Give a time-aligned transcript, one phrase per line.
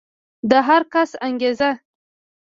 [0.49, 1.69] د هر کس انګېزه